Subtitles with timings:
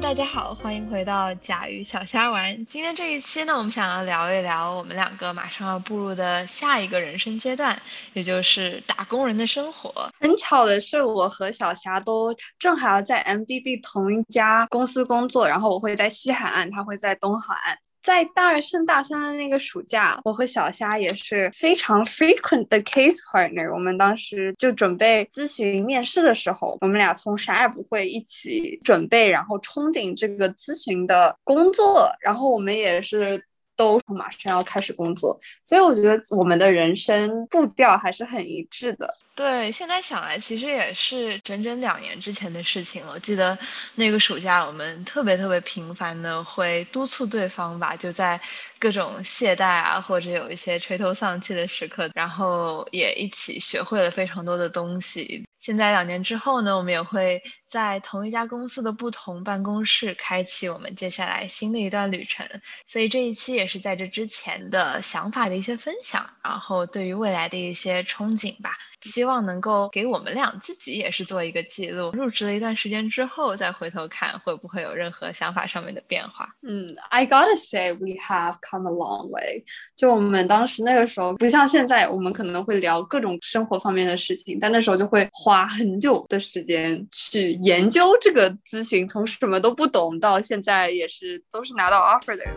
[0.00, 2.66] 大家好，欢迎回到甲鱼小虾丸。
[2.66, 7.80] 今天这一期呢，我们想要聊一聊我们两个马上要步入的下一个人生阶段，
[8.14, 10.10] 也就是打工人的生活。
[10.18, 17.78] 很巧的是，我和小霞都正好在 MBB 同一家公司工作，然后我会在西海岸，他会在东海岸。
[18.02, 23.72] 在大二升大三的那个暑假，我和小虾也是非常 frequent 的 case partner。
[23.72, 33.44] 我们当时就准备咨询面试的时候，我们俩从啥也不会一起准备，然后憧憬这个咨询的工作，然后我们也是。
[33.80, 39.08] 都马上要开始工作，所以我觉得我们的人生步调还是很一致的。
[39.34, 43.12] 对，现在想来，其实也是整整两年之前的事情了。
[43.12, 43.56] 我记得
[43.94, 48.38] 那个暑假，我们特别特别频繁的会督促对方吧，就在
[48.78, 55.46] 各种懈怠啊，或者有一些垂头丧气的时刻，然后也一起学会了非常多的东西。
[55.58, 62.46] 现在两年之后呢，我们也会在同一家公司的不同办公室开启我们接下来新的一段旅程。
[62.84, 68.76] 所以这一期也是在这之前的想法的一些分享，然后对于未来的一些憧憬吧。
[69.02, 72.10] 希望能够给我们俩自己也是做一个记录。
[72.10, 76.46] 入职了一段时间之后，再回头看会不会有任何想法上面的变化。
[76.62, 79.64] 嗯，I gotta say we have come a long way。
[79.96, 92.54] 就我们当时那个时候，不像现在，我们可能会聊各种生活方面的事情，但那时候就会花很久的时间去研究这个咨询，从什么都不懂到现在也是都是拿到 offer 的人。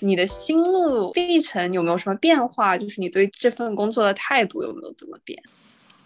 [0.00, 2.76] 你的心路历程有没有什么变化？
[2.76, 5.42] 就是你对这份工作的态度有没有怎么变？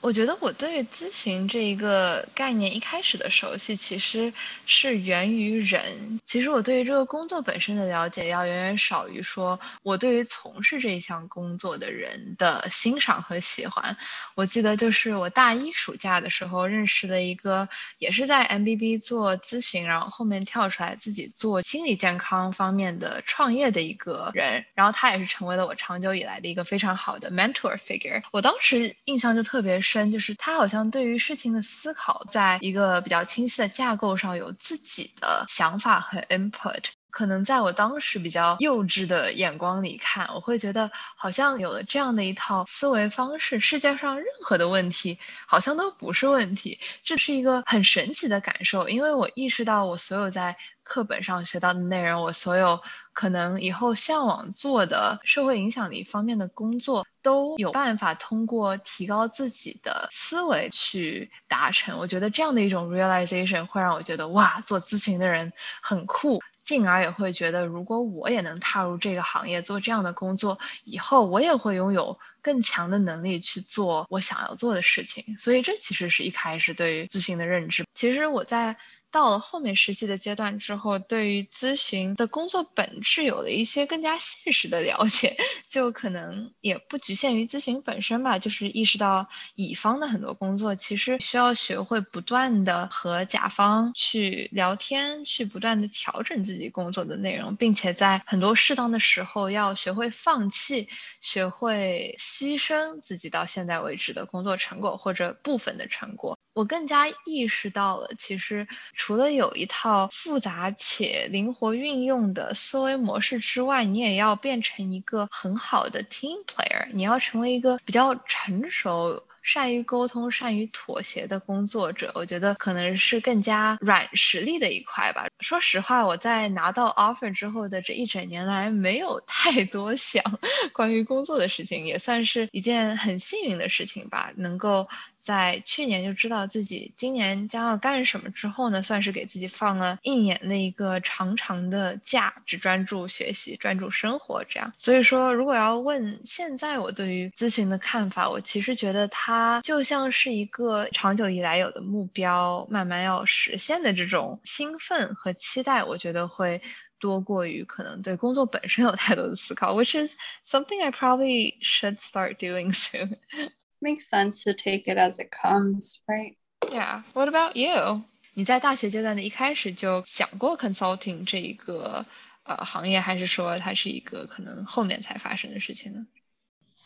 [0.02, 4.32] 我觉得我对咨询这一个概念一开始的熟悉，其实
[4.64, 6.18] 是源于人。
[6.24, 13.98] 其实我对于这个工作本身的了解，要远远少于说我对于从事这一项工作的人的欣赏和喜欢。
[14.36, 17.68] 我记得就是我大一暑假的时候认识的一个，
[17.98, 24.64] 也是在 MBB 做咨询，然后后面跳出来自己做心理健康方面的创业的一个人。
[24.72, 28.22] 然后他也是成为了我长久以来的一个非常好的 mentor figure。
[28.32, 29.89] 我当时印象就特别深。
[29.90, 36.84] 深就是他好像对于事情的思考，在一个比较清晰的架构上有自己的想法和 input。
[37.10, 45.18] 可能在我当时比较幼稚的眼光里看，我会觉得好像有了这样的一套思维方式，世界上任何的问题
[45.48, 46.78] 好像都不是问题。
[47.02, 52.80] 这是一个很神奇的感受，因为我意识到我所有在课本上学到的内容，我所有
[53.12, 61.98] 可能以后向往做的社会影响力方面的工作，都有办法通过提高自己的思维去达成。
[61.98, 75.36] 我觉得这样的一种 realization 会让我觉得哇，做咨询的人很酷，进而也会觉得如果我也能踏入这个行业做这样的工作，以后我也会拥有更强的能力去做我想要做的事情。
[75.38, 77.84] 所以这其实是一开始对于咨询的认知。
[77.94, 78.76] 其实我在。
[79.10, 85.36] 到了后面实习的阶段之后，对于咨询的工作本质有了一些更加现实的了解，
[85.68, 100.88] 就可能也不局限于咨询本身吧，就是意识到乙方的很多工作其实需要学会不断的和甲方去聊天，去不断的调整自己工作的内容，并且在很多适当的时候要学会放弃，
[101.20, 106.38] 学会牺牲自己到现在为止的工作成果或者部分的成果。
[106.52, 108.66] 我更加意识到了，其实
[109.00, 119.22] 除了有一套复杂且灵活运用的思维模式之外，你也要变成一个很好的 team player，你要成为一个比较成熟。
[119.42, 125.28] 善于沟通、善于妥协的工作者，我觉得可能是更加软实力的一块吧。
[125.40, 130.22] 说实话，我在拿到 offer 之后的这一整年来，没有太多想
[130.74, 134.30] 关于工作的事情，也算是一件很幸运的事情吧。
[134.36, 134.86] 能够
[135.20, 144.72] 在去年就知道自己今年将要干什么之后呢，算是给自己放了一年的一个长长的假，只专注学习、专注生活这样。
[144.76, 149.60] 所以说，如果要问现在我对于咨询的看法，我其实觉得它。
[149.62, 156.62] 就像是一个长久以来有的目标，慢慢要实现的这种兴奋和期待，我觉得会
[156.98, 163.18] 多过于可能对工作本身有太多的思考，which is something I probably should start doing soon.
[163.81, 166.37] Makes sense to take it as it comes, right?
[166.71, 167.03] Yeah.
[167.13, 168.03] What about you?
[168.33, 172.05] 你在大学阶段的一开始就想过 consulting 这一个
[172.43, 176.05] 呃行业，还是说它是一个可能后面才发生的事情呢？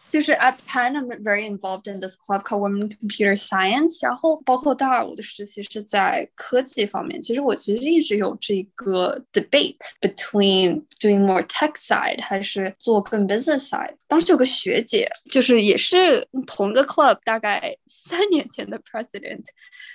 [0.09, 3.99] 就是 at Penn I'm very involved in this club called Women Computer Science。
[4.01, 7.21] 然后包括大二我的实习是在科技方面。
[7.21, 13.93] 其实我其实一直有这个 debate between doing more tech side 还是做更 business side。
[14.14, 19.42] 当时有个学姐，就是也是同一个 club，大概三年前的 president。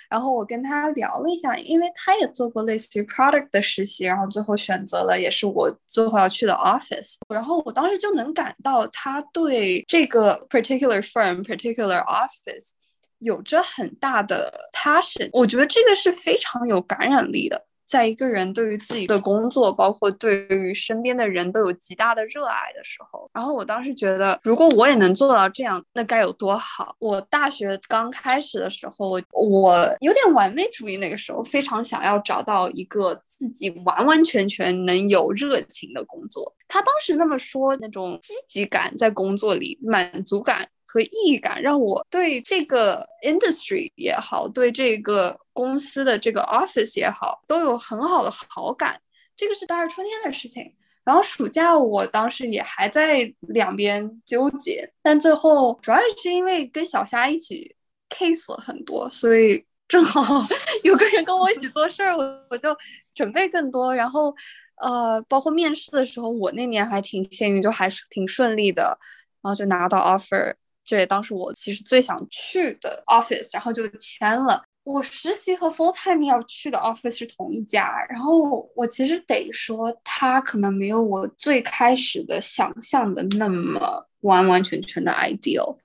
[0.10, 7.13] 然后我跟他聊了一下，因为他也做过类似于 product 的实习，然后最后选择了也是我最后要去的 office。
[7.30, 12.71] 然后我当时就能感到他对这个 particular firm、particular office
[13.19, 15.30] 有着很大的 passion。
[15.31, 17.69] 我觉得这个是非常有感染力的。
[17.90, 26.96] 在一个人对于自己的工作，包括对于身边的人都有极大的热爱的时候，然后我当时觉得，如果我也能做到这样，那该有多好！
[27.00, 36.54] 我大学刚开始的时候，我有点完美主义，那个时候非常想要找到一个自己完完全全能有热情的工作。
[36.68, 40.70] 他当时那么说，那种积极感在工作里，满足感。
[40.92, 49.00] 和意义感让我对这个 industry 也好，对这个公司的这个 office 也好，都有很好的好感。
[49.36, 50.74] 这个是大二春天的事情。
[51.04, 57.76] 然后暑假我当时也还在两边纠结，但最后主要也是因为跟小虾一起
[58.10, 60.24] case 了很多，所以正好
[60.84, 62.76] 有个人跟我一起做事儿，我我就
[63.14, 63.94] 准备更多。
[63.96, 64.36] 然后
[64.82, 68.98] 呃，包括面试的时候，我那年还挺幸运，就还是挺顺利的，
[69.44, 70.56] 然后就拿到 offer。
[70.90, 74.64] 这也当时我其实最想去的 office，然后就签了。
[74.84, 85.78] 我实习和 full time 要去的 office 是同一家，然后我其实得说，它可能没有我最开始的想象的那么完完全全的 ideal。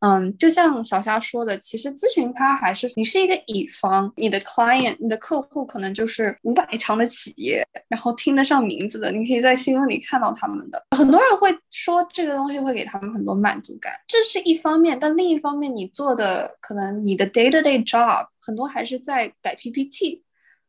[0.00, 10.82] 嗯，就像小夏说的，其实咨询它还是你是一个乙方，你的 client，你的客户可能就是五百强的企业，然后听得上名字的，你可以在新闻里看到他们的。
[10.96, 20.22] 很多人会说这个东西会给他们很多满足感，这是一方面，但另一方面，你做的可能你的 day to day job 很多还是在改 PPT。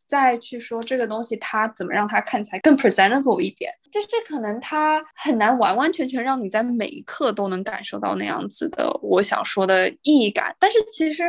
[0.07, 10.56] 再去说这个东西，它怎么让它看起来更 presentable 一点，就是可能它很难完完全全让你在每一刻都能感受到那样子的我想说的意义感。
[10.59, 11.24] 但是其实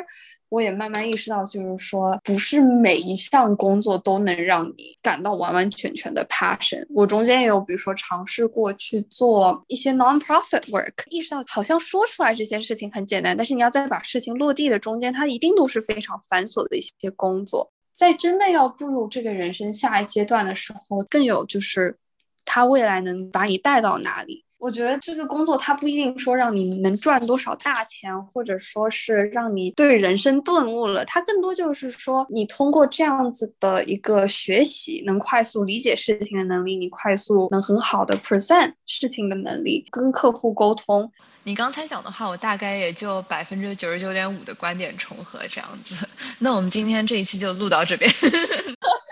[0.49, 6.87] 我也慢慢意识到，就是说不是每一项工作都能让你感到完完全全的 passion。
[6.95, 17.73] 我中间也有比如说尝试过去做一些 non-profit work，意识到好像说出来这些事情很简单，但是你要再把事情落地的中间，它一定都是非常繁琐的一些工作。
[17.99, 21.99] 在真的要步入这个人生下一阶段的时候，更有就是
[22.45, 24.45] 他未来能把你带到哪里。
[24.59, 41.11] 我觉得这个工作它不一定说让你能赚多少大钱，或者说是让你对人生顿悟了，它更多就是说你通过这样子的一个学习，能快速理解事情的能力，你快速能很好的 present 事情的能力，跟客户沟通。
[41.45, 45.95] 你刚才讲的话，我大概也就百分之九十九点五的观点重合这样子。
[46.41, 48.11] 那我们今天这一期就录到这边。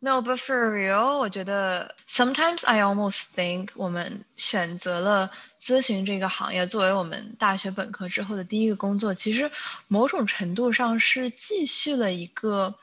[0.00, 9.50] No, but for real，我觉得 sometimes I almost think 我们选择了咨询这个行业作为我们大学本科之后的第一个工作，其实
[9.88, 12.76] 某种程度上是继续了一个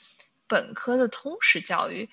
[0.47, 2.09] 本科的通识教育。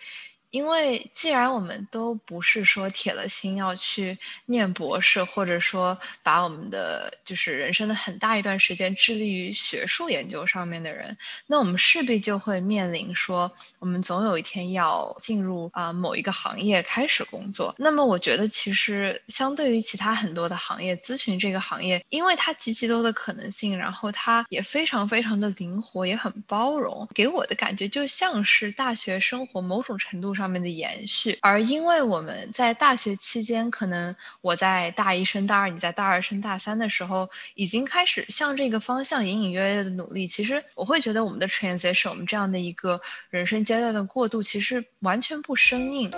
[0.52, 11.16] 因为既然我们都不是说铁了心要去念博士，或者说把我们的就是人生的很大一段时间致力于学术研究上面的人，
[11.46, 17.74] 那我们势必就会面临说，我们总有一天要进入啊某一个行业开始工作。
[17.78, 30.41] 那么我觉得其实相对于其他很多的行业，咨询这个行业，因为它极其多的可能性，然后它也非常非常的灵活，也很包容，给我的感觉就像是大学生活某种程度上。
[30.42, 40.26] 上面的延续，而因为我们在大学期间，可能我在大一升大二，你在大二升大三的时候，已经开始向这个方向隐隐约约的努力。
[40.26, 46.10] 其实我会觉得我们的 transition，我们这样的一个人生阶段的过渡，其实完全不生硬。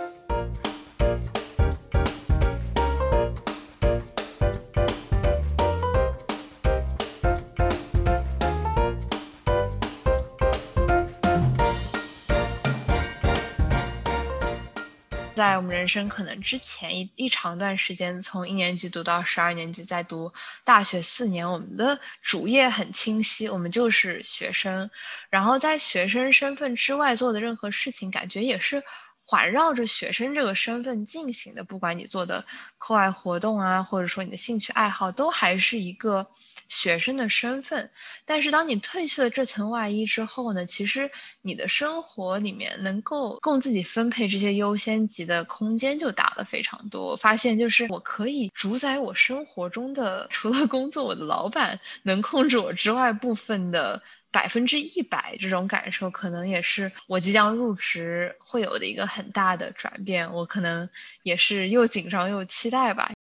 [15.35, 24.91] 在我们人生可能之前一一长段时间，从一年级读到十二年级，再读大学四年，我们的主业很清晰，我们就是学生。
[25.31, 28.85] 然后在学生身份之外做的任何事情，感觉也是
[29.26, 32.45] 环绕着学生这个身份进行的，不管你做的
[32.79, 36.29] 课外活动啊，或者说你的兴趣爱好，都还是一个
[36.68, 37.90] 学生的身份。
[38.25, 41.11] 但是当你褪去了这层外衣之后呢，其实
[41.42, 47.11] 你的生活里面能够供自己分配这些优先级的空间就大了非常多。
[47.11, 54.02] 我发现就是我可以主宰我生活中的， 除了工作，我的老板能控制我之外部分的。
[54.35, 60.33] 百分之一百这种感受，可能也是我即将入职会有的一个很大的转变。
[60.33, 60.90] 我可能
[61.23, 63.12] 也是又紧张又期待吧。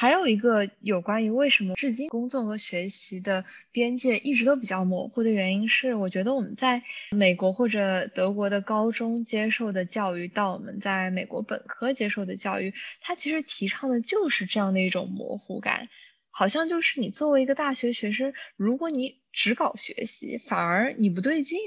[0.00, 15.90] 还有一个有关于为什么至今工作和学习的边界一直都比较模糊的原因是，我觉得我们在美国或者德国的高中接受的教育，到我们在美国本科接受的教育，它其实提倡的就是这样的一种模糊感。
[16.30, 21.58] 好像就是你作为一个大学学生，如果你只搞学习，反而你不对劲，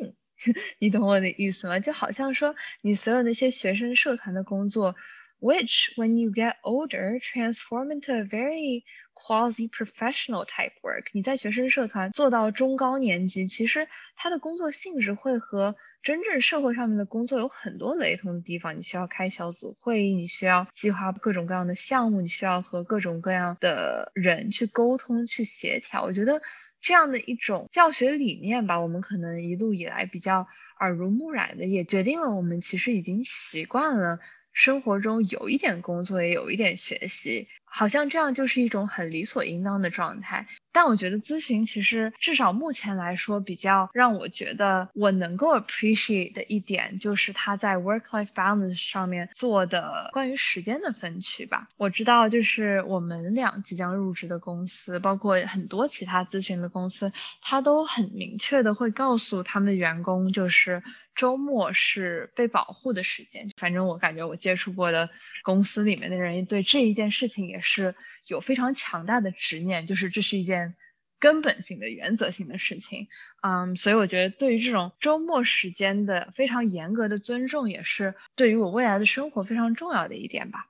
[0.79, 1.79] 你懂我的意思吗？
[1.79, 4.95] 就好像说你所有那些学生社团的工作
[5.43, 8.83] ，which when you get older transform into a very
[9.13, 15.75] quasi professional type work，你在学生社团做到中高年级，其实他的工作性质会和。
[16.03, 26.03] 真正社会上面的工作有很多雷同的地方，你需要开小组会议，你需要计划各种各样的项目，你需要和各种各样的人去沟通、去协调。
[26.03, 26.41] 我觉得
[26.81, 30.45] 这样的一种教学理念吧，我们可能一路以来比较
[30.77, 34.19] 耳濡目染的，也决定了我们其实已经习惯了
[34.53, 37.49] 生活中有一点工作，也有一点学习。
[37.75, 51.67] 好像这样就是一种很理所应当的状态，但我觉得咨询其实至少目前来说，比较让我觉得我能够 appreciate 的一点，就是他在 work-life balance 上面做的关于时间的分区吧。
[51.75, 57.11] 我知道，就是我们俩即将入职的公司，包括很多其他咨询的公司，
[57.41, 60.83] 他都很明确的会告诉他们的员工，就是
[61.15, 63.49] 周末是被保护的时间。
[63.57, 65.09] 反正我感觉我接触过的
[65.41, 67.62] 公司里面的人，对这一件事情也。
[67.63, 67.95] 是
[68.27, 70.75] 有非常强大的执念，就是这是一件
[71.19, 73.07] 根本性的、原则性的事情。
[73.41, 80.69] 嗯，所以我觉得对于这种周末时间的非常严格的尊重，也是对于我未来的生活非常重要的一点吧。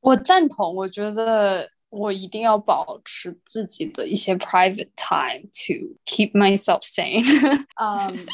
[0.00, 7.22] 我赞同，我觉得我一定要保持自己的一些 private time to keep myself sane。
[7.80, 8.26] 嗯，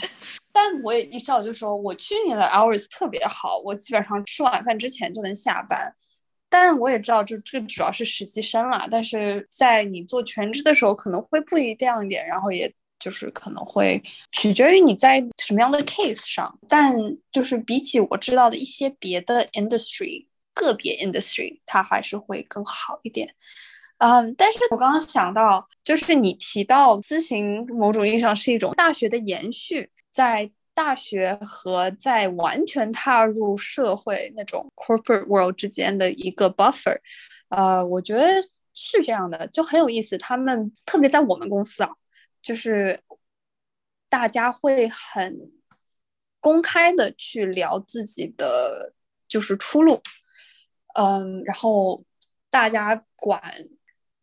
[0.51, 5.95] 但我也意识到，就说我去年的 hours 特别好，我基本上吃晚饭之前就能下班。
[6.51, 8.89] 但我也知道，就这个主要是实习生啦。
[8.91, 12.27] 但是在你做全职的时候，可能会不一样一点。
[12.27, 14.03] 然后也就是可能会
[14.33, 16.59] 取决于你在什么样的 case 上。
[16.69, 16.97] 但
[17.31, 23.35] 就是比起我知道的一些别的 industry，个别 industry，它还是会更好一点。
[23.99, 30.51] 嗯，但是我刚刚想到，就是你提到咨询，某种意义上是一种大学的延续，在。
[30.79, 36.97] 大学和在完全踏入社会那种 corporate world 之间的一个 buffer，
[37.49, 38.25] 呃，我觉得
[38.75, 40.17] 是这样的，就很有意思。
[40.17, 41.91] 他们特别在我们公司啊，
[42.41, 43.01] 就是
[44.09, 45.51] 大家会很
[46.39, 48.95] 公开的去聊自己的
[49.27, 50.01] 就是出路，
[50.95, 52.05] 嗯，然后
[52.51, 53.43] 大家管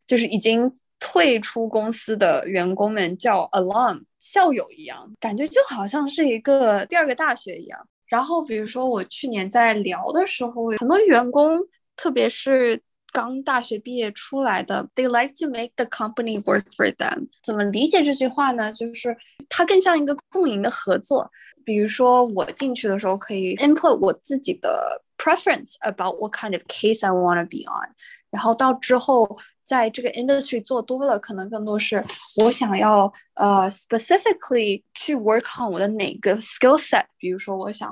[0.08, 0.80] 就是已经。
[1.08, 7.80] 退出公司的员工们叫 alum 校友一样，感觉就好像是一个第二个大学一样。
[8.08, 11.60] 然后比如说我去年在聊的时候，很多员工，
[11.96, 12.82] 特别是
[13.14, 17.28] 刚大学毕业出来的，they like to make the company work for them。
[17.44, 18.74] 怎么理解这句话呢？
[18.74, 19.16] 就是
[19.48, 21.30] 它更像一个共赢的合作。
[21.64, 27.94] 比如说我进去的时候可以 input 我自己的 preference about what kind of case I want to be on，
[28.32, 29.38] 然后到之后。
[29.65, 32.03] 在这个 industry 做多了，可能更多是
[32.37, 37.91] 我想要呃 specifically 去 work on 我的哪个 skill set，比如说我想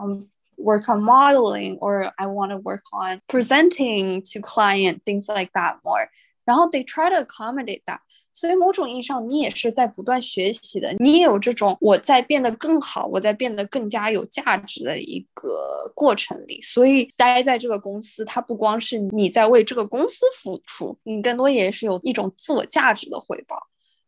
[0.57, 6.09] work on modeling，or I want to work on presenting to client things like that more。
[6.46, 8.00] 然后 they try to accommodate that，
[8.34, 16.62] 所以某种意义上你也是在不断学习的，你也有这种我在变得更好，我在变得更加有价值的一个过程里。
[16.62, 23.58] 所以待在这个公司，它不光是你在为这个公司付出，你更多也是有一种自我价值的回报。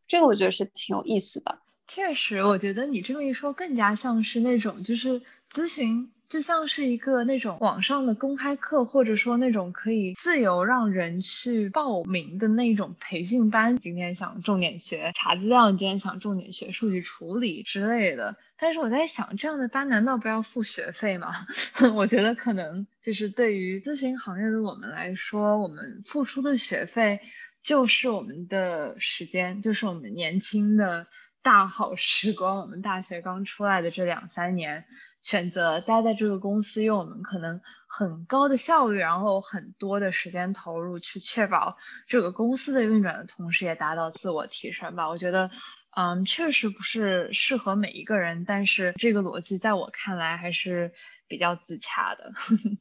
[0.08, 1.60] 这个我觉得是挺有意思的。
[1.88, 6.12] 确实，我觉得你这么一说，更加像是那种就是咨询。
[6.36, 13.78] 就像是一个那种网上的公开课，或者说那种可以自由让人去报名的那种培训班。
[13.78, 18.36] 今天想重点学查资料，今天想重点学数据处理之类的。
[18.58, 21.32] 但是我在想，这样的班难道不要付学费吗？
[21.96, 27.22] 我觉得可能就是对于咨询行业的我们来说，我们付出的学费
[27.64, 31.08] 就是我们的时间，就是我们年轻的
[31.42, 32.60] 大好时光。
[32.60, 34.84] 我们大学刚出来的这两三年。
[35.26, 45.10] 选择待在这个公司，用我们可能很高的效率，然后很多的时间投入，去确保这个公司的运转的同时，也达到自我提升吧。
[45.10, 45.50] 我觉得，
[45.98, 50.94] 嗯，确实不是适合每一个人，但是这个逻辑在我看来还是
[51.28, 52.32] 比较自洽的。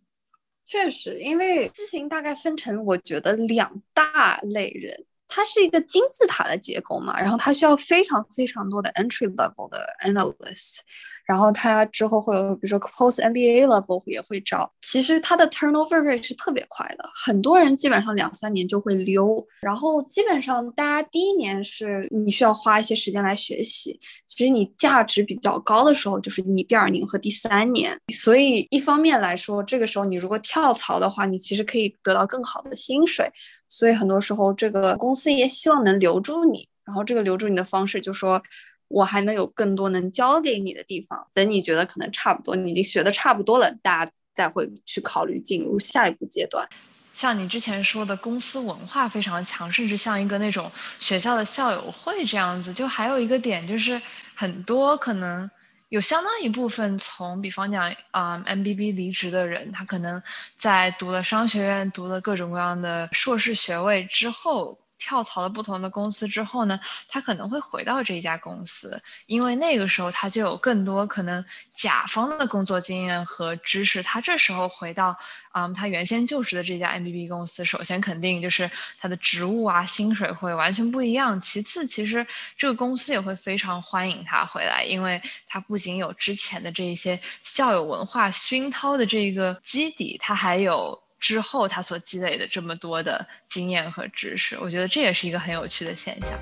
[0.66, 5.06] 确实，因为咨询大概分成，我觉得两大类人。
[5.34, 10.78] 它是一个金字塔的结构嘛，然后它需要非常非常多的 entry level 的 analyst，
[11.26, 14.70] 然后它之后会有比如说 post MBA level 也会招。
[14.82, 19.44] 其实它的 turnover rate 是特别快的，很多人基本上两三年就会溜。
[19.60, 23.98] 然后基本上大家第一年是你需要花一些时间来学习，
[24.28, 27.98] 其实你价值比较高的时候就是你第二年和第三年。
[28.12, 33.28] 所以一方面来说，这个时候你如果跳槽的话，你其实可以得到更好的薪水。
[33.66, 38.42] 所以很多时候这个公司司也希望能留住你，然后这个留住你的方式，就说
[38.88, 41.26] 我还能有更多能教给你的地方。
[41.32, 46.68] 等你觉得可能差不多，你已经学的差不多了，大家再会去考虑进入下一步阶段。
[47.14, 52.74] 像你之前说的，公司文化非常强，甚至像一个那种学校的校友会这样子。
[52.74, 54.02] 就还有一个点就是，
[54.34, 55.48] 很多可能
[55.88, 60.22] 有相当一部分从，比方讲啊，MBB 离职的人，他可能
[60.56, 64.78] 在读了商学院，读了各种各样的硕士学位之后。
[64.98, 74.02] 跳槽了不同的公司之后呢，他可能会回到这一家公司，因为那个时候他就有更多可能甲方的工作经验和知识。
[74.02, 75.18] 他这时候回到，
[75.52, 81.40] 嗯，他原先就职的这家 M B B 公司，首先肯定就是他的职务啊、薪水会完全不一样。
[81.40, 91.03] 其次，其实这个公司也会非常欢迎他回来，因为他不仅有之前的这一些校友文化熏陶的这个基底，他还有。
[91.24, 96.38] 之后他所积累的这么多的经验和知识，我觉得这也是一个很有趣的现象。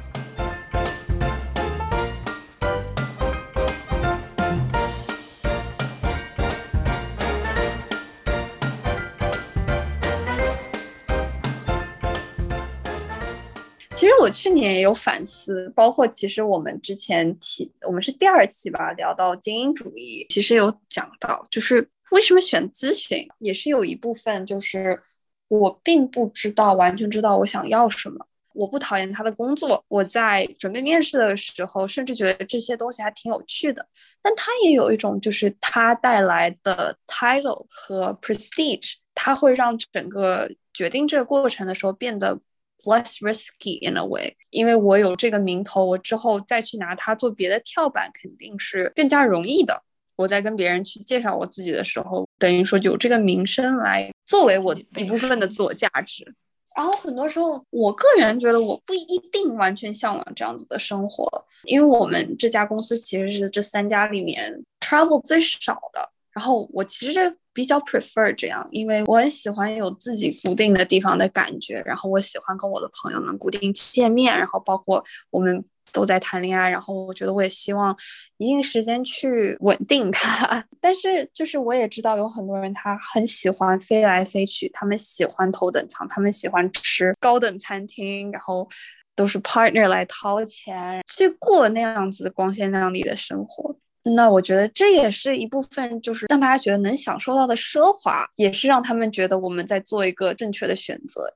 [13.95, 21.89] 其实我去年也有反思，包括其实我们之前提，我们是第二期吧，聊到精英主义，其实有讲到，就是。
[22.13, 23.27] 为什么选咨询？
[23.39, 25.01] 也是有一部分就是
[25.49, 28.27] 我并不知道，完全知道我想要什么。
[28.55, 33.87] 我不讨厌他的工作，我在准备面试的时候，甚至觉得这些东西还挺有趣的。
[34.21, 42.39] 但他也有一种，就是他带来的 title 和 prestige，他会让整个决定这个过程的时候变得
[42.85, 44.37] less risky in a way。
[44.51, 49.83] 因为我有这个名头，我之后再去拿它做别的跳板，肯定是更加容易的。
[50.17, 56.35] 我在跟别人去介绍我自己的时候，等于说有这个名声来作为我一部分的自我价值。
[56.75, 61.27] 然后很多时候，我个人觉得我不一定完全向往这样子的生活，
[61.65, 66.09] 因为我们这家公司其实是这三家里面 travel 最少的。
[66.33, 71.75] 然后我其实比较 prefer 这样，因为我很喜欢有自己固定的地方的感觉。
[71.85, 75.65] 然后我喜欢跟我的朋友们固定见面，然后包括我们。
[75.93, 77.97] 都在谈恋爱，然后我觉得我也希望
[78.37, 80.65] 一定时间去稳定他。
[80.81, 88.69] 但是就是我也知道有很多人他很喜欢飞来飞去，他们喜欢头等舱，他们喜欢吃高等餐厅，然后
[89.17, 93.77] 都是 partner 来掏钱去过那样子光鲜亮丽的生活。
[94.05, 101.33] 那我觉得这也是一部分，就是让大家觉得能享受到的奢华，也是让他们觉得我们在做一个正确的选择。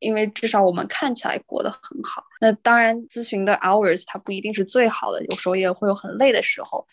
[0.00, 2.24] 因为至少我们看起来过得很好。
[2.40, 6.86] 那当然，咨询的 hours 它不一定是最好的，有时候也会有很累的时候。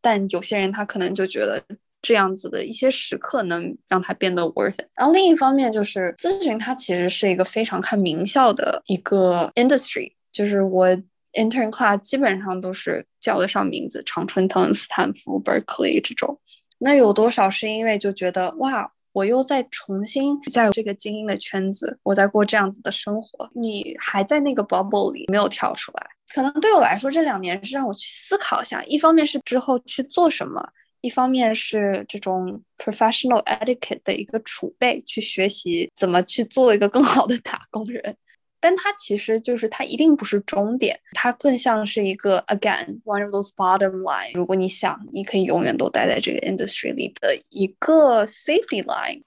[0.00, 1.62] 但有些人他可能就觉得
[2.00, 4.78] 这样子的一些时刻能让他变得 worth。
[4.94, 10.12] 然后另一方面就是咨询，它其实是一个非常看名校的一个 industry。
[10.32, 10.88] 就是我
[11.34, 16.40] intern class 基本上都是叫得上名字，常春藤、斯坦福、Berkeley 这种。
[16.78, 18.90] 那有多少是因为就觉得哇？
[19.12, 23.50] 我又在重新在这个精英的圈子，我在过这样子的生活。
[23.54, 30.62] 你还在那个 bubble 里没有跳出来，可能对我来说这两年是让我去思考一下，一方面是之后去做什么，
[31.00, 38.16] 一方面是这种 professional etiquette 的一个储备，去学习怎么去做一个更好的打工人。
[38.59, 44.31] 但它其实就是它一定不是终点，它更像是一个 again one of those bottom line。
[44.33, 49.23] 如果你想，你可以永远都待在这个 industry 里的一个 safety line。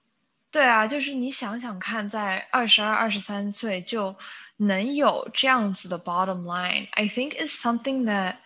[0.51, 4.15] 对啊，就是你想想看，在二十二、二十三岁就
[4.57, 8.37] 能有这样子的 bottom line。I think is something that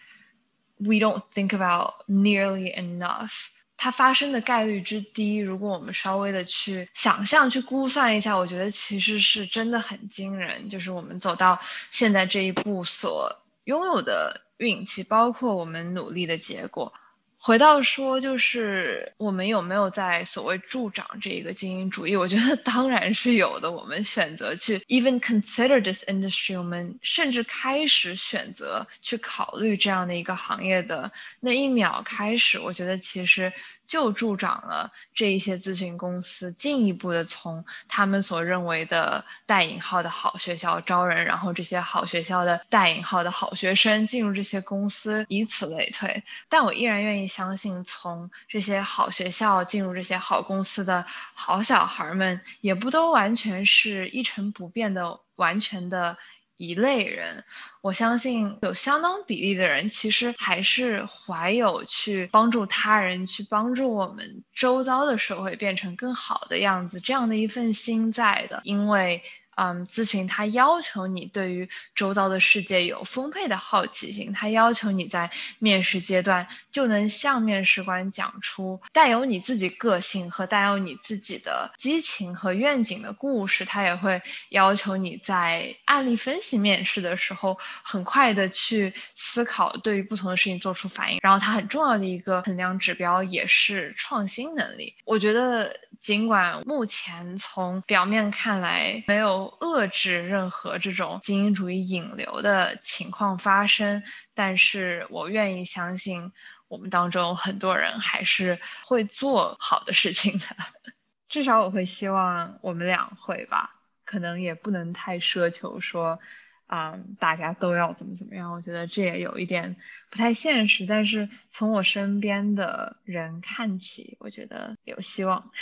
[0.77, 3.31] we don't think about nearly enough。
[3.78, 10.68] 它发生的概率之低，如果我们稍微的去想象、去估算一下，我觉得其实是真的很惊人。
[10.68, 11.60] 就是我们走到
[11.92, 16.92] 现在这一步所拥有的运气，包括我们努力的结果。
[17.40, 22.16] 回到说，就是我们有没有在所谓助长这一个精英主义？
[22.16, 23.70] 我觉得当然是有的。
[23.70, 33.53] 我们选择去 even consider this industry，我们甚至开始选择去考虑这样的一个行业的那一秒开始，我觉得其实。
[33.88, 46.22] 就助长了这一些咨询公司进一步的从他们所认为的带引号的好学校招人，然后这些好学校的带引号的好学生进入这些公司，以此类推。
[46.51, 56.18] 但我依然愿意相信，从这些好学校进入这些好公司的好小孩们，也不都完全是一成不变的，完全的。
[56.60, 57.44] 一类人，
[57.82, 69.22] 我相信有相当比例的人其实还是怀有去帮助他人、去帮助我们周遭的社会变成更好的样子这样的一份心在的，因为。
[69.60, 83.64] 嗯，咨询他要求你对于周遭的世界有丰沛的好奇心，他要求你在面试阶段就能向面试官讲出带有你自己个性和带有你自己的激情和愿景的故事。
[83.64, 91.18] 他也会要求你在案例分析面试的时候，很快的去思考对于不同的事情做出反应。
[91.20, 94.94] 然后他很重要的一个衡量指标也是创新能力。
[95.04, 95.76] 我觉得。
[96.00, 104.02] 尽管目前从表面看来没有遏制任何这种精英主义引流的情况发生，
[104.34, 106.32] 但是我愿意相信
[106.68, 110.46] 我们当中很多人还是会做好的事情的，
[111.28, 116.20] 至少我会希望我们俩会吧，可能也不能太奢求说。
[116.68, 118.52] 啊，大家都要怎么怎么样？
[118.52, 119.74] 我觉得这也有一点
[120.11, 120.87] 不太现实。
[120.87, 125.50] 但是从我身边的人看起，我觉得有希望。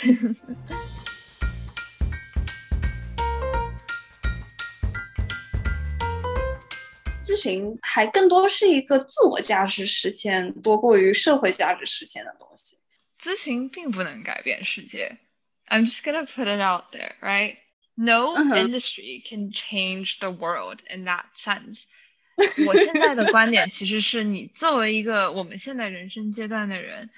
[7.23, 12.77] 咨询还更多是一个自我价值实现多过于社会价值实现的东西。
[13.21, 15.17] 咨询并不能改变世界。
[15.67, 17.57] I'm just gonna put it out there, right?
[17.96, 21.82] No industry can change the world in that sense。
[22.66, 27.10] 我现在的观点其实是你作为一个我们现在人生阶段的人，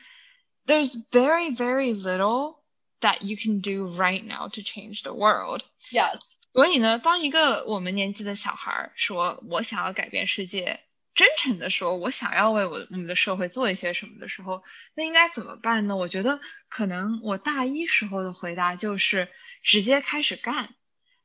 [0.66, 2.56] there's very very little
[3.00, 5.62] that you can do right now to change the world.
[5.92, 6.34] Yes。
[6.52, 10.80] 所以呢，当一个我们年纪的小孩说“我想要改变世界”，
[11.14, 14.64] 真诚的说“我想要为我我们的社会做一些什么”的时候，
[14.96, 15.96] 那应该怎么办呢？
[15.96, 19.28] 我觉得可能我大一时候的回答就是。
[19.61, 20.73] 直接开始干，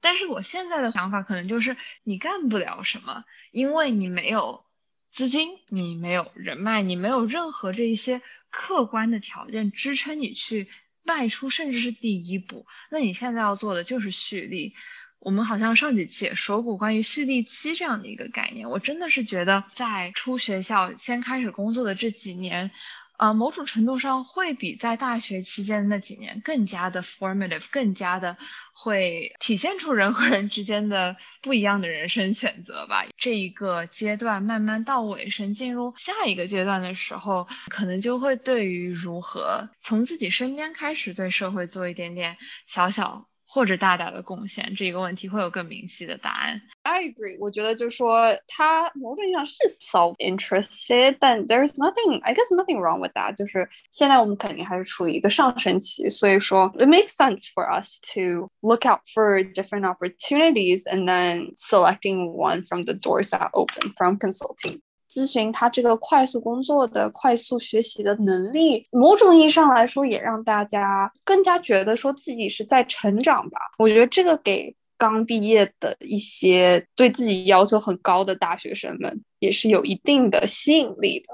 [0.00, 4.64] 但是我现在的想法可能就是你干不了什么，因为你没有
[5.10, 8.20] 资金，你没有人脉，你没有任何这一些
[8.50, 10.68] 客观的条件支撑你去
[11.02, 12.66] 迈出，甚至是第一步。
[12.90, 14.74] 那你现在要做的就是蓄力。
[15.18, 22.70] 我们好像上几期也说过关于蓄力期这样的一个概念，我真的是觉得在出学校先开始工作的这几年。
[23.16, 28.36] 呃，某种程度上会比在大学期间那几年更加的 formative，更加的
[28.72, 33.06] 会体现出人和人之间的不一样的人生选择吧。
[33.16, 43.28] 这一个阶段慢慢到尾声，进入下一个阶段的时候，可能就会对于如何从自己身边开始对社会做一点点小小。
[43.53, 46.61] 或者大大的贡献这个问题会有更明晰的答案。
[46.83, 49.55] I agree，我觉得就是说他某种意义上是
[49.91, 53.35] self-interested，但 there's nothing，I guess nothing wrong with that。
[53.35, 62.61] 就是现在我们肯定还是处于一个上升期，所以说 it makes sense for us to look out for different opportunities and then selecting one
[62.61, 64.79] from the doors that open from consulting。
[65.14, 73.58] 咨询他这个快速工作的、快速学习的能力，某种意义上来说，也让大家更加觉得说自己是在成长吧。
[73.78, 81.26] 我觉得这个给刚毕业的一些对自己要求很高的大学生们，也是有一定的吸引力的。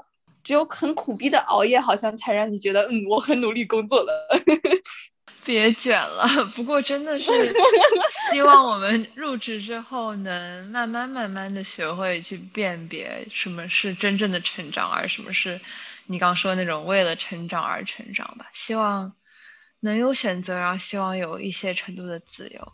[0.43, 4.11] 只有很苦逼的熬夜，好像才让你觉得，嗯，我很努力工作了。
[5.43, 7.31] 别卷了， 不过真的是
[8.31, 15.59] 希望我们入职之后能慢慢慢慢的学会去辨别什么是真正的成长，而什么是
[16.05, 18.47] 你刚说那种为了成长而成长吧。
[18.53, 19.13] 希望
[19.79, 22.71] 能有选择，然后希望有一些程度的自由。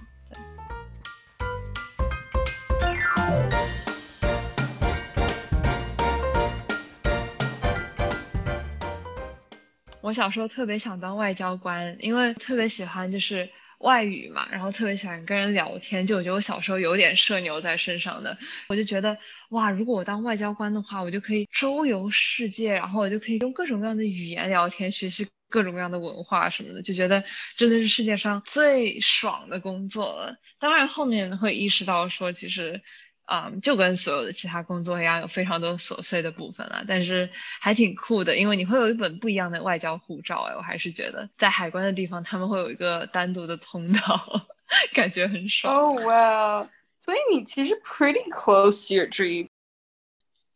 [10.08, 18.38] 我小时候特别想当外交官，因为特别喜欢就是外语嘛，然后特别喜欢跟人聊天，就我觉得我小时候有点社牛在身上的，
[18.70, 19.17] 我就觉得
[19.50, 27.26] 哇，如果我当外交官的话，我就可以周游世界，然后我就可以用各种各样的语言聊天，学习各种各样的文化什么的，就觉得
[27.58, 30.38] 真的是世界上最爽的工作了。
[30.58, 32.82] 当然后面会意识到说，其实。
[33.28, 40.48] 啊，就跟所有的其他工作一样，有非常多琐碎的部分了，但是还挺酷的，因为你会有一本不一样的外交护照。
[40.50, 44.48] 哎，我还是觉得在海关的地方，他们会有一个单独的通道，
[44.96, 45.76] 感觉很爽。
[45.76, 49.50] 哦哇，所以你其实 pretty close to your dream。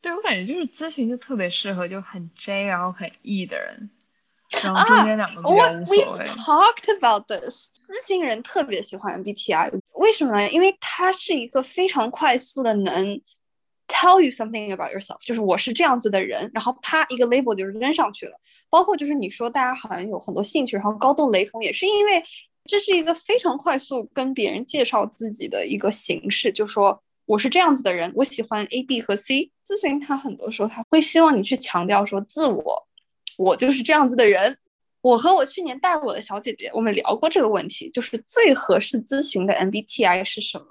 [0.02, 3.90] 对我感觉就是咨询就特别适合就很 J 然后很 E 的人，
[4.64, 6.26] 然后中间两个比较无所谓。
[6.26, 10.50] Talked about this，咨询人特别喜欢 MBTI，为什么呢？
[10.50, 13.22] 因为它是一个非常快速的能
[13.88, 18.34] tell you something about yourself，就是我是这样子的人，然后啪一个 label 就扔上去了。
[18.70, 22.24] 包括就是你说大家好像有很多兴趣，然后高度雷同，也是因为
[22.66, 27.02] 这是一个非常快速跟别人介绍自己的一个形式，就说。
[27.28, 29.50] 我是这样子的人，我喜欢 A、B 和 C。
[29.66, 32.88] 咨询他很多时候他会希望你去强调说自我，
[33.38, 34.58] 我就是这样子的人。
[35.02, 40.66] 我和我去年带我的小姐姐，我们聊过这个问题，就是最合适咨询的 MBTI 是什么？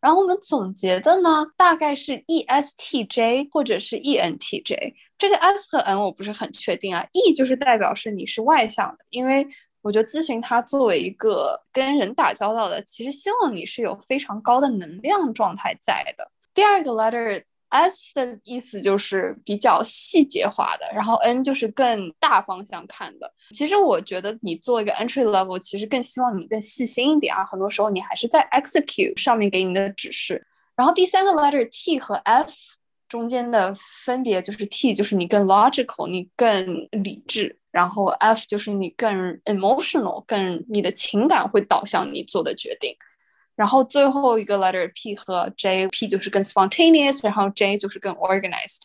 [0.00, 4.94] 然后我们总结的呢，大概是 ESTJ 或者是 ENTJ。
[5.18, 7.06] 这个 S 和 N 我不是很确定啊。
[7.12, 9.46] E 就是代表是你是外向的，因为。
[9.82, 16.28] 我觉得咨询它作为一个跟人打交道的，其实希望你是有非常高的能量状态在的。
[16.52, 23.32] 第二个 letter S 的意思就是比较细节化的，然后 N 就是更大方向看的。
[23.50, 27.44] 其实我觉得你做一个 entry level，其实更希望你更细心一点啊。
[27.44, 30.46] 很多时候你还是在 execute 上面给你的指示。
[30.74, 32.52] 然后第三个 letter T 和 F
[33.08, 33.74] 中间的
[34.04, 37.58] 分别就是 T 就是你更 logical，你更理智。
[37.70, 39.12] 然后 F 就是你更
[39.44, 42.96] emotional，更你的情感会导向你做的决定。
[43.56, 48.80] 然后最后一个 letter P 和 J，P 就是更 spontaneous，然后 J 就是更 organized。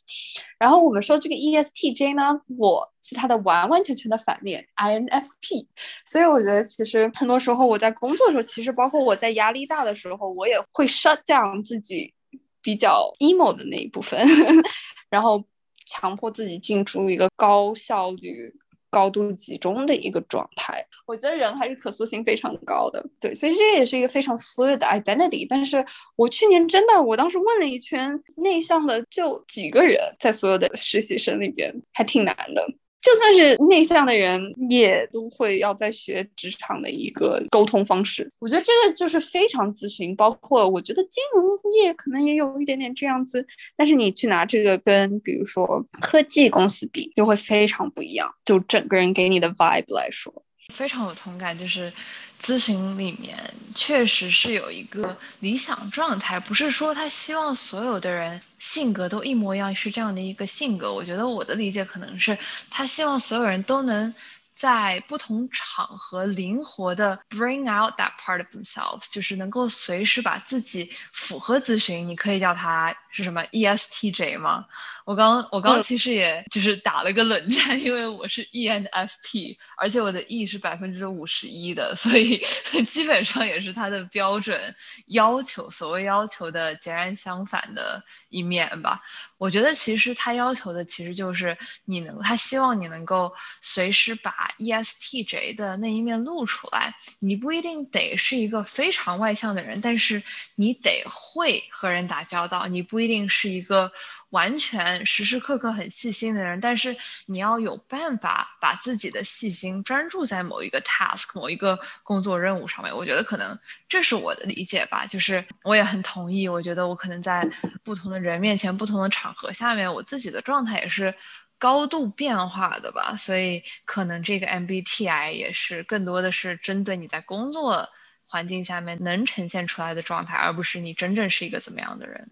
[0.58, 5.68] 然后我们说这个 ESTJ 呢，我是它的完完全全的反面 INFP。
[6.06, 12.14] 所以我觉得其实很多时候我在工作的时候，其实包括我在压力大的时候，我也会 shut down 自己
[12.62, 14.26] 比较 emo 的那一部分，
[15.10, 15.44] 然后
[15.86, 18.56] 强迫自己进入一个高效率。
[18.92, 25.48] 高度集中的一个状态，我觉得人还是可塑性非常高的，对，所以这也是一个非常所有的 identity。
[25.50, 25.84] 但是
[26.16, 32.68] 我去年真的，我当时问了一圈内向的，就几个人，在所有的实习生里边，还挺难的。
[33.02, 38.32] 就算是内向的人，也都会要在学职场的一个沟通方式。
[38.40, 43.46] 我觉得这个就是非常咨询，包括我觉得金融业可能也有一点点这样子。
[43.76, 48.32] 但是你去拿这个跟比如说科技公司比，就会非常不一样。
[48.46, 50.32] 就整个人给你的 vibe 来说，
[50.72, 51.94] 非常有同感，就是。
[52.42, 60.92] 咨询里面确实是有一个理想状态，不是说他希望所有的人性格都一模一样，是这样的一个性格。
[60.92, 62.40] 我觉得我的理解可能是
[62.72, 64.16] 他希望所有人都能
[64.56, 74.66] 在不同场合灵活的 bring out that part of themselves，就是能够随时把自己符合咨询，你可以叫他是什么 ESTJ 吗？
[75.12, 82.42] 我刚我刚其实也就是打了个冷战，因为我是 ENFP，而且我的 E 是百分之五十一的，所以
[82.88, 84.74] 基本上也是他的标准
[85.08, 89.02] 要求，所谓要求的截然相反的一面吧。
[89.38, 96.96] 我觉得其实他要求的其实就是你能，他希望你能够随时把 ESTJ 的那一面露出来。
[97.20, 100.24] 你不一定得是一个非常外向的人，但是
[100.56, 102.68] 你得会和人打交道。
[102.68, 103.92] 你不一定是一个。
[104.32, 112.96] 完全时时刻刻很细心的人，但是你要有办法把自己的细心专注在某一个 task、某一个工作任务上面。
[112.96, 116.48] 我觉得可能这是我的理解吧，就是我也很同意。
[116.48, 117.50] 我觉得我可能在
[117.84, 121.14] 不同的人面前、不同的场合下面，我自己的状态也是
[121.60, 123.18] 高度变化的吧。
[123.18, 127.90] 所以可能这个 MBTI 也是更多的是针对你在工作
[128.28, 132.32] 环境下面能呈现出来的状态，而不是你真正是一个怎么样的人。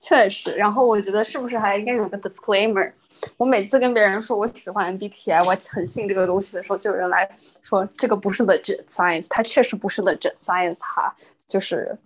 [0.00, 2.90] 确实，然后我觉得是不是还应该有个 disclaimer？
[3.36, 7.28] 我每次跟别人说我喜欢 MBTI，我很信这个东西的时候，就有人来
[7.62, 11.14] 说这个不是 legit science，它确实不是 legit science 哈，
[11.46, 11.96] 就是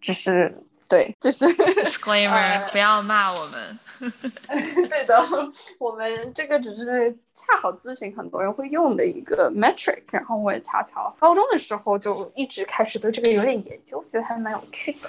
[0.00, 0.52] 只是
[0.88, 3.78] 对，就是 disclaimer， 不要骂我们。
[4.90, 5.24] 对的，
[5.78, 15.08] 我们这个只是恰好咨询很多人会用的一个 metric，然后我也恰巧高中的时候就一直开始对这个有点研究，觉得还蛮有趣的。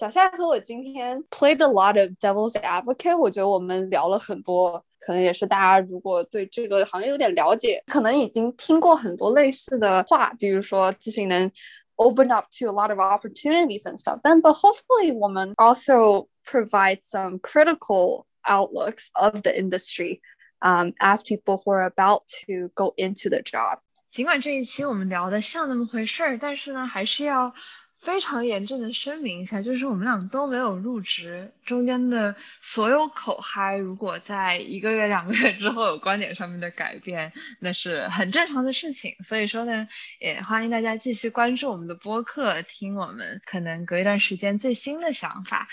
[0.00, 11.50] 小夏和我今天 played a lot of devil's advocate，我觉得我们聊了很多，可能也是大家如果对这个行业有点了解，可能已经听过很多类似的话，比如说咨询能
[11.96, 16.98] open up to a lot of opportunities and stuff then but hopefully women also provide
[17.00, 20.20] some critical outlooks of the industry
[20.60, 23.78] um, as people who are about to go into the job
[24.10, 27.54] 尽管这一期我们聊的像那么回事儿，但是呢，还是要
[28.01, 39.15] 非常严正的声明一下，就是我们俩都没有入职，中间的所有口嗨，如果在一个月、两个月之后有观点上面的改变，那是很正常的事情。
[39.23, 39.87] 所以说呢，
[40.19, 45.67] 也欢迎大家继续关注我们的播客，听我们可能隔一段时间最新的想法。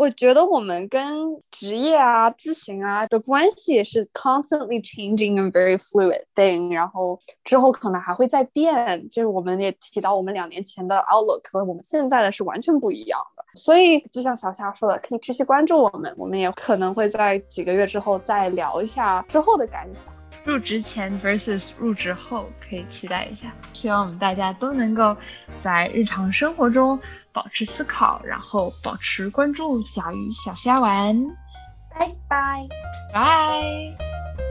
[0.00, 1.14] 我觉得我们跟
[1.50, 6.72] 职业啊、咨询啊的关系也是 constantly changing and very fluid thing。
[6.72, 9.06] 然后之后可能还会再变。
[9.10, 13.44] 就是我们也提到，我们两年前的 outlook 和我们现在的是完全不一样的。
[13.60, 16.10] 所以就像小夏说的，可以持续关注我们。
[16.16, 20.10] 我们也可能会在几个月之后再聊一下之后的感想。
[20.50, 23.52] 入职前 versus 入职后，可以期待一下。
[23.72, 25.16] 希望我们大家都能够
[25.62, 26.98] 在日常生活中
[27.32, 29.80] 保持思考，然后保持关注。
[29.82, 31.24] 小鱼小虾丸，
[31.96, 32.66] 拜拜，
[33.14, 34.49] 拜。